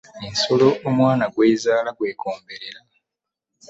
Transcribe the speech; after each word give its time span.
Ensolo 0.25 0.69
omwan 0.87 1.21
gw'ezaala 1.33 1.91
gwekomberera. 1.97 2.81